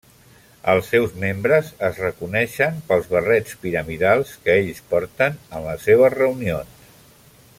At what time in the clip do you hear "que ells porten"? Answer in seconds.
4.47-5.39